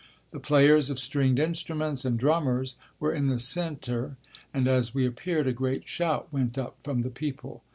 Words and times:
The 0.31 0.39
players 0.39 0.89
of 0.89 0.97
stringed 0.97 1.37
instruments 1.37 2.05
and 2.05 2.17
drummers 2.17 2.75
were 2.99 3.13
in 3.13 3.27
the 3.27 3.37
center, 3.37 4.17
and 4.51 4.67
as 4.67 4.95
we 4.95 5.05
appeared 5.05 5.45
a 5.45 5.53
great 5.53 5.87
shout 5.87 6.27
went 6.33 6.57
up 6.57 6.75
from 6.83 7.03
the 7.03 7.11
people. 7.11 7.61